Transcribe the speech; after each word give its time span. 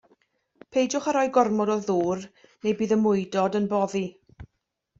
Peidiwch 0.77 1.09
â 1.11 1.13
rhoi 1.17 1.25
gormod 1.35 1.71
o 1.75 1.75
ddŵr 1.83 2.25
neu 2.47 2.73
bydd 2.81 2.95
y 2.99 2.99
mwydod 3.05 3.61
yn 3.63 3.69
boddi. 3.77 4.05